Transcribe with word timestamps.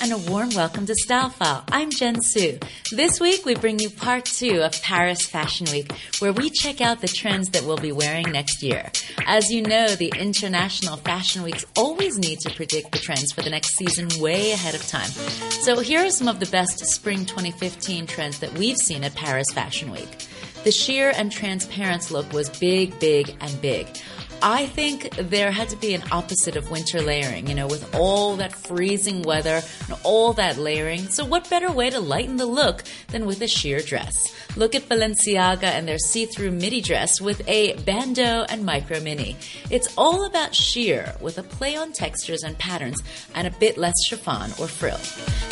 and 0.00 0.12
a 0.12 0.18
warm 0.30 0.48
welcome 0.50 0.86
to 0.86 0.94
Style 0.94 1.28
File. 1.28 1.64
I'm 1.68 1.90
Jen 1.90 2.16
Su. 2.22 2.58
This 2.92 3.20
week, 3.20 3.44
we 3.44 3.54
bring 3.54 3.78
you 3.78 3.90
part 3.90 4.24
two 4.24 4.62
of 4.62 4.80
Paris 4.82 5.26
Fashion 5.26 5.66
Week, 5.70 5.90
where 6.20 6.32
we 6.32 6.50
check 6.50 6.80
out 6.80 7.00
the 7.00 7.08
trends 7.08 7.50
that 7.50 7.64
we'll 7.64 7.76
be 7.76 7.92
wearing 7.92 8.30
next 8.30 8.62
year. 8.62 8.90
As 9.26 9.50
you 9.50 9.62
know, 9.62 9.88
the 9.88 10.12
International 10.18 10.96
Fashion 10.96 11.42
Weeks 11.42 11.66
always 11.76 12.16
need 12.16 12.38
to 12.40 12.50
predict 12.50 12.92
the 12.92 12.98
trends 12.98 13.32
for 13.32 13.42
the 13.42 13.50
next 13.50 13.76
season 13.76 14.08
way 14.20 14.52
ahead 14.52 14.74
of 14.74 14.86
time. 14.86 15.10
So 15.50 15.80
here 15.80 16.04
are 16.04 16.10
some 16.10 16.28
of 16.28 16.40
the 16.40 16.46
best 16.46 16.78
spring 16.86 17.26
2015 17.26 18.06
trends 18.06 18.38
that 18.38 18.52
we've 18.54 18.78
seen 18.78 19.04
at 19.04 19.14
Paris 19.14 19.48
Fashion 19.52 19.90
Week. 19.90 20.08
The 20.64 20.72
sheer 20.72 21.12
and 21.16 21.30
transparent 21.30 22.10
look 22.10 22.32
was 22.32 22.48
big, 22.48 22.98
big, 23.00 23.36
and 23.40 23.60
big. 23.60 23.88
I 24.44 24.66
think 24.66 25.14
there 25.14 25.52
had 25.52 25.68
to 25.68 25.76
be 25.76 25.94
an 25.94 26.02
opposite 26.10 26.56
of 26.56 26.68
winter 26.68 27.00
layering, 27.00 27.46
you 27.46 27.54
know, 27.54 27.68
with 27.68 27.94
all 27.94 28.34
that 28.36 28.52
freezing 28.52 29.22
weather 29.22 29.62
and 29.88 29.98
all 30.02 30.32
that 30.32 30.58
layering. 30.58 31.08
So 31.10 31.24
what 31.24 31.48
better 31.48 31.70
way 31.70 31.90
to 31.90 32.00
lighten 32.00 32.38
the 32.38 32.46
look 32.46 32.82
than 33.08 33.24
with 33.24 33.40
a 33.40 33.46
sheer 33.46 33.78
dress? 33.78 34.34
Look 34.56 34.74
at 34.74 34.88
Balenciaga 34.88 35.62
and 35.62 35.86
their 35.86 35.98
see-through 35.98 36.50
midi 36.50 36.80
dress 36.80 37.20
with 37.20 37.48
a 37.48 37.76
bandeau 37.84 38.44
and 38.48 38.64
micro 38.64 38.98
mini. 39.00 39.36
It's 39.70 39.94
all 39.96 40.26
about 40.26 40.56
sheer 40.56 41.14
with 41.20 41.38
a 41.38 41.44
play 41.44 41.76
on 41.76 41.92
textures 41.92 42.42
and 42.42 42.58
patterns 42.58 43.00
and 43.36 43.46
a 43.46 43.52
bit 43.52 43.78
less 43.78 43.94
chiffon 44.06 44.50
or 44.58 44.66
frill. 44.66 44.98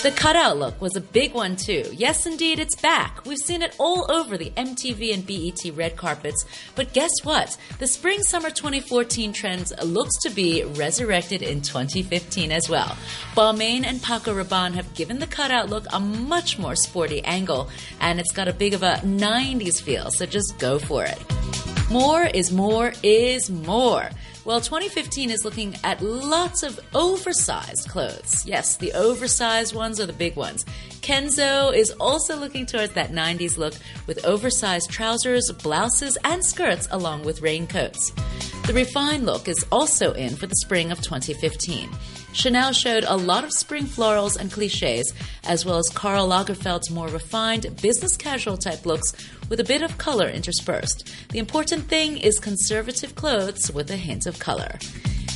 The 0.00 0.12
cutout 0.12 0.58
look 0.58 0.80
was 0.80 0.94
a 0.94 1.00
big 1.00 1.34
one 1.34 1.56
too. 1.56 1.90
Yes, 1.92 2.24
indeed, 2.24 2.60
it's 2.60 2.80
back. 2.80 3.26
We've 3.26 3.36
seen 3.36 3.62
it 3.62 3.74
all 3.78 4.08
over 4.08 4.38
the 4.38 4.50
MTV 4.50 5.12
and 5.12 5.26
BET 5.26 5.76
red 5.76 5.96
carpets. 5.96 6.44
But 6.76 6.92
guess 6.92 7.10
what? 7.24 7.56
The 7.80 7.88
spring 7.88 8.22
summer 8.22 8.50
2014 8.50 9.32
trends 9.32 9.72
looks 9.82 10.16
to 10.22 10.30
be 10.30 10.62
resurrected 10.62 11.42
in 11.42 11.62
2015 11.62 12.52
as 12.52 12.68
well. 12.68 12.96
Balmain 13.34 13.84
and 13.84 14.00
Paco 14.00 14.32
Rabanne 14.32 14.74
have 14.74 14.94
given 14.94 15.18
the 15.18 15.26
cutout 15.26 15.68
look 15.68 15.84
a 15.92 15.98
much 15.98 16.60
more 16.60 16.76
sporty 16.76 17.20
angle, 17.24 17.68
and 18.00 18.20
it's 18.20 18.32
got 18.32 18.46
a 18.46 18.52
big 18.52 18.74
of 18.74 18.84
a 18.84 19.00
90s 19.04 19.82
feel, 19.82 20.12
so 20.12 20.26
just 20.26 20.60
go 20.60 20.78
for 20.78 21.04
it. 21.04 21.67
More 21.90 22.24
is 22.24 22.52
more 22.52 22.92
is 23.02 23.48
more. 23.48 24.10
Well, 24.44 24.60
2015 24.60 25.30
is 25.30 25.42
looking 25.42 25.74
at 25.84 26.02
lots 26.02 26.62
of 26.62 26.78
oversized 26.94 27.88
clothes. 27.88 28.44
Yes, 28.46 28.76
the 28.76 28.92
oversized 28.92 29.74
ones 29.74 29.98
are 29.98 30.04
the 30.04 30.12
big 30.12 30.36
ones. 30.36 30.66
Kenzo 31.00 31.74
is 31.74 31.90
also 31.92 32.36
looking 32.36 32.66
towards 32.66 32.92
that 32.92 33.10
90s 33.12 33.56
look 33.56 33.72
with 34.06 34.22
oversized 34.26 34.90
trousers, 34.90 35.50
blouses, 35.62 36.18
and 36.24 36.44
skirts 36.44 36.88
along 36.90 37.24
with 37.24 37.40
raincoats. 37.40 38.12
The 38.68 38.74
refined 38.74 39.24
look 39.24 39.48
is 39.48 39.64
also 39.72 40.12
in 40.12 40.36
for 40.36 40.46
the 40.46 40.54
spring 40.56 40.92
of 40.92 41.00
2015. 41.00 41.88
Chanel 42.34 42.74
showed 42.74 43.04
a 43.04 43.16
lot 43.16 43.42
of 43.42 43.50
spring 43.50 43.86
florals 43.86 44.36
and 44.36 44.52
cliches, 44.52 45.10
as 45.44 45.64
well 45.64 45.78
as 45.78 45.88
Karl 45.88 46.28
Lagerfeld's 46.28 46.90
more 46.90 47.08
refined, 47.08 47.80
business 47.80 48.14
casual 48.18 48.58
type 48.58 48.84
looks 48.84 49.14
with 49.48 49.58
a 49.60 49.64
bit 49.64 49.80
of 49.80 49.96
color 49.96 50.28
interspersed. 50.28 51.10
The 51.30 51.38
important 51.38 51.88
thing 51.88 52.18
is 52.18 52.38
conservative 52.38 53.14
clothes 53.14 53.70
with 53.72 53.90
a 53.90 53.96
hint 53.96 54.26
of 54.26 54.38
color. 54.38 54.78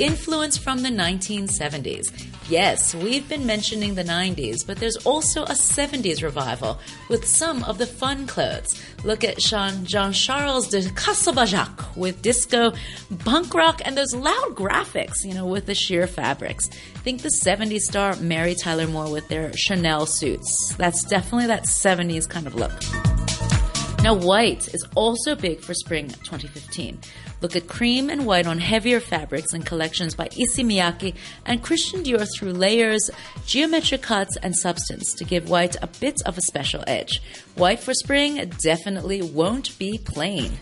Influence 0.00 0.58
from 0.58 0.82
the 0.82 0.88
1970s. 0.88 2.12
Yes, 2.48 2.96
we've 2.96 3.28
been 3.28 3.46
mentioning 3.46 3.94
the 3.94 4.02
90s, 4.02 4.66
but 4.66 4.78
there's 4.78 4.96
also 5.06 5.44
a 5.44 5.52
70s 5.52 6.20
revival 6.20 6.80
with 7.08 7.24
some 7.24 7.62
of 7.62 7.78
the 7.78 7.86
fun 7.86 8.26
clothes. 8.26 8.82
Look 9.04 9.22
at 9.22 9.38
Jean, 9.38 9.86
Jean-Charles 9.86 10.68
de 10.68 10.80
Castelbajac 10.80 11.96
with 11.96 12.22
disco, 12.22 12.72
punk 13.20 13.54
rock, 13.54 13.82
and 13.84 13.96
those 13.96 14.16
loud 14.16 14.56
graphics, 14.56 15.24
you 15.24 15.32
know, 15.32 15.46
with 15.46 15.66
the 15.66 15.76
sheer 15.76 16.08
fabrics. 16.08 16.66
Think 17.04 17.22
the 17.22 17.28
70s 17.28 17.82
star 17.82 18.16
Mary 18.16 18.56
Tyler 18.56 18.88
Moore 18.88 19.12
with 19.12 19.28
their 19.28 19.52
Chanel 19.56 20.06
suits. 20.06 20.74
That's 20.76 21.04
definitely 21.04 21.46
that 21.46 21.66
70s 21.66 22.28
kind 22.28 22.48
of 22.48 22.56
look. 22.56 22.72
Now, 24.04 24.12
white 24.12 24.68
is 24.74 24.86
also 24.94 25.34
big 25.34 25.60
for 25.60 25.72
spring 25.72 26.08
2015. 26.08 26.98
Look 27.40 27.56
at 27.56 27.68
cream 27.68 28.10
and 28.10 28.26
white 28.26 28.46
on 28.46 28.58
heavier 28.58 29.00
fabrics 29.00 29.54
and 29.54 29.64
collections 29.64 30.14
by 30.14 30.26
Issey 30.26 30.62
Miyake 30.62 31.14
and 31.46 31.62
Christian 31.62 32.04
Dior 32.04 32.28
through 32.36 32.52
layers, 32.52 33.10
geometric 33.46 34.02
cuts, 34.02 34.36
and 34.36 34.54
substance 34.54 35.14
to 35.14 35.24
give 35.24 35.48
white 35.48 35.76
a 35.80 35.86
bit 35.86 36.20
of 36.26 36.36
a 36.36 36.42
special 36.42 36.84
edge. 36.86 37.22
White 37.54 37.80
for 37.80 37.94
spring 37.94 38.52
definitely 38.62 39.22
won't 39.22 39.78
be 39.78 39.96
plain. 39.96 40.52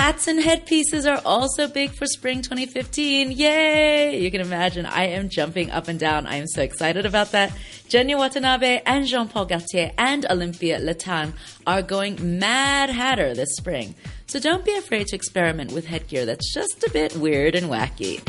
Hats 0.00 0.28
and 0.28 0.40
headpieces 0.40 1.04
are 1.04 1.20
also 1.26 1.68
big 1.68 1.90
for 1.90 2.06
spring 2.06 2.40
2015. 2.40 3.32
Yay! 3.32 4.18
You 4.18 4.30
can 4.30 4.40
imagine 4.40 4.86
I 4.86 5.08
am 5.08 5.28
jumping 5.28 5.70
up 5.70 5.88
and 5.88 6.00
down. 6.00 6.26
I 6.26 6.36
am 6.36 6.46
so 6.46 6.62
excited 6.62 7.04
about 7.04 7.32
that. 7.32 7.52
Junya 7.90 8.16
Watanabe 8.16 8.80
and 8.86 9.06
Jean 9.06 9.28
Paul 9.28 9.44
Gaultier 9.44 9.92
and 9.98 10.24
Olympia 10.30 10.78
Le 10.78 10.94
Tan 10.94 11.34
are 11.66 11.82
going 11.82 12.38
mad 12.38 12.88
hatter 12.88 13.34
this 13.34 13.54
spring. 13.56 13.94
So 14.26 14.40
don't 14.40 14.64
be 14.64 14.74
afraid 14.74 15.06
to 15.08 15.16
experiment 15.16 15.72
with 15.72 15.84
headgear 15.84 16.24
that's 16.24 16.50
just 16.54 16.82
a 16.82 16.90
bit 16.90 17.14
weird 17.16 17.54
and 17.54 17.66
wacky. 17.66 18.22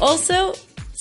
Also, 0.00 0.54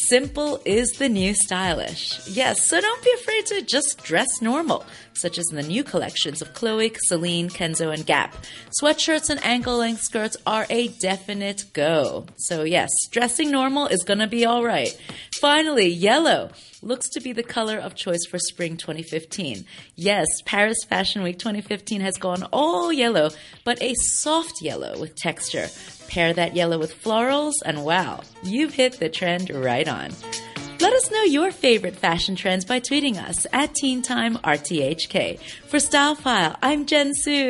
Simple 0.07 0.61
is 0.63 0.93
the 0.93 1.09
new 1.09 1.33
stylish. 1.33 2.25
Yes, 2.25 2.67
so 2.69 2.79
don't 2.79 3.03
be 3.03 3.11
afraid 3.15 3.45
to 3.47 3.61
just 3.61 4.01
dress 4.01 4.41
normal, 4.41 4.85
such 5.13 5.37
as 5.37 5.45
in 5.51 5.57
the 5.57 5.63
new 5.63 5.83
collections 5.83 6.41
of 6.41 6.53
Chloe, 6.53 6.93
Celine, 7.07 7.49
Kenzo, 7.49 7.93
and 7.93 8.05
Gap. 8.05 8.33
Sweatshirts 8.81 9.29
and 9.29 9.43
ankle 9.43 9.77
length 9.77 10.01
skirts 10.01 10.37
are 10.47 10.65
a 10.69 10.87
definite 10.87 11.65
go. 11.73 12.25
So, 12.37 12.63
yes, 12.63 12.89
dressing 13.11 13.51
normal 13.51 13.87
is 13.87 14.03
gonna 14.03 14.27
be 14.27 14.47
alright. 14.47 14.97
Finally, 15.39 15.87
yellow 15.87 16.49
looks 16.81 17.07
to 17.07 17.21
be 17.21 17.31
the 17.31 17.43
color 17.43 17.77
of 17.77 17.95
choice 17.95 18.25
for 18.29 18.37
spring 18.37 18.75
2015. 18.75 19.63
Yes, 19.95 20.25
Paris 20.43 20.79
Fashion 20.89 21.23
Week 21.23 21.39
2015 21.39 22.01
has 22.01 22.17
gone 22.17 22.43
all 22.51 22.91
yellow, 22.91 23.29
but 23.63 23.81
a 23.81 23.93
soft 23.93 24.61
yellow 24.61 24.99
with 24.99 25.15
texture. 25.15 25.69
Pair 26.09 26.33
that 26.33 26.57
yellow 26.57 26.77
with 26.77 27.01
florals, 27.01 27.53
and 27.65 27.85
wow, 27.85 28.19
you've 28.43 28.73
hit 28.73 28.99
the 28.99 29.07
trend 29.07 29.49
right 29.49 29.87
on. 29.87 30.11
Let 30.81 30.93
us 30.93 31.09
know 31.09 31.23
your 31.23 31.51
favorite 31.51 31.95
fashion 31.95 32.35
trends 32.35 32.65
by 32.65 32.81
tweeting 32.81 33.15
us 33.15 33.45
at 33.53 33.75
Teen 33.75 34.01
Time 34.01 34.35
RTHK. 34.37 35.39
For 35.67 35.79
Style 35.79 36.15
File, 36.15 36.57
I'm 36.61 36.85
Jen 36.85 37.13
Su. 37.13 37.47